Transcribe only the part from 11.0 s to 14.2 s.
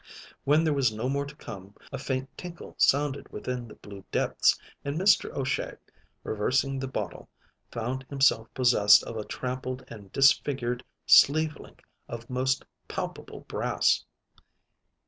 sleeve link of most palpable brass.